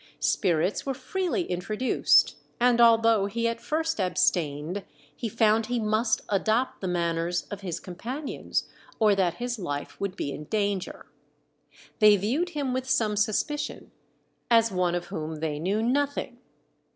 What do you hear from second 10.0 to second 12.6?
would be in danger. They viewed